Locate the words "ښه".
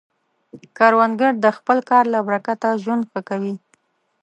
3.11-3.19